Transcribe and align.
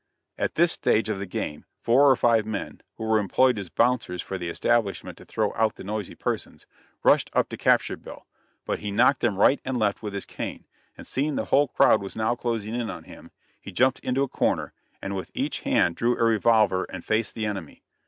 At 0.35 0.55
this 0.55 0.71
stage 0.71 1.09
of 1.09 1.19
the 1.19 1.27
game 1.27 1.63
four 1.83 2.09
or 2.09 2.15
five 2.15 2.43
men 2.43 2.81
who 2.95 3.03
were 3.03 3.19
employed 3.19 3.59
as 3.59 3.69
"bouncers" 3.69 4.19
for 4.19 4.39
the 4.39 4.49
establishment 4.49 5.15
to 5.19 5.25
throw 5.25 5.53
out 5.55 5.75
the 5.75 5.83
noisy 5.83 6.15
persons 6.15 6.65
rushed 7.03 7.29
up 7.33 7.49
to 7.49 7.55
capture 7.57 7.95
Bill, 7.95 8.25
but 8.65 8.79
he 8.79 8.89
knocked 8.89 9.19
them 9.19 9.37
right 9.37 9.61
and 9.63 9.77
left 9.77 10.01
with 10.01 10.15
his 10.15 10.25
cane, 10.25 10.65
and 10.97 11.05
seeing 11.05 11.35
the 11.35 11.45
whole 11.45 11.67
crowd 11.67 12.01
was 12.01 12.15
now 12.15 12.33
closing 12.33 12.73
in 12.73 12.89
on 12.89 13.03
him, 13.03 13.29
he 13.59 13.71
jumped 13.71 13.99
into 13.99 14.23
a 14.23 14.27
corner, 14.27 14.73
and 15.03 15.15
with 15.15 15.29
each 15.35 15.59
hand 15.59 15.97
drew 15.97 16.17
a 16.17 16.23
revolver 16.23 16.85
and 16.85 17.05
faced 17.05 17.35
the 17.35 17.45
enemy. 17.45 17.83